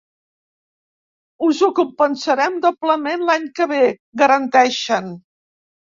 [1.49, 3.83] “Us ho compensarem doblement l’any que ve”,
[4.23, 5.13] garanteixen.